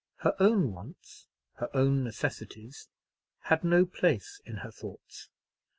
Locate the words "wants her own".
0.71-2.03